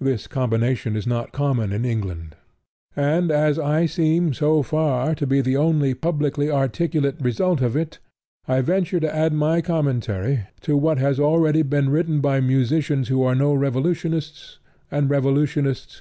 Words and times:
This 0.00 0.26
combination 0.26 0.96
is 0.96 1.06
not 1.06 1.30
common 1.30 1.70
in 1.72 1.84
England; 1.84 2.34
and 2.96 3.30
as 3.30 3.60
I 3.60 3.86
seem, 3.86 4.32
so 4.34 4.60
far, 4.64 5.14
to 5.14 5.24
be 5.24 5.40
the 5.40 5.56
only 5.56 5.94
publicly 5.94 6.50
articulate 6.50 7.14
result 7.20 7.60
of 7.60 7.76
it, 7.76 8.00
I 8.48 8.60
venture 8.60 8.98
to 8.98 9.14
add 9.14 9.32
my 9.32 9.60
commentary 9.60 10.46
to 10.62 10.76
what 10.76 10.98
has 10.98 11.20
already 11.20 11.62
been 11.62 11.90
written 11.90 12.20
by 12.20 12.40
musicians 12.40 13.06
who 13.06 13.22
are 13.22 13.36
no 13.36 13.54
revolutionists, 13.54 14.58
and 14.90 15.08
revolutionists 15.08 15.54
who 15.54 15.60
are 15.60 15.62
no 15.62 15.68
musicians. 15.74 15.86